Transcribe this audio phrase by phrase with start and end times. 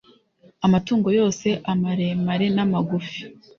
[0.65, 3.19] amatungo yose amaremare n’amagufi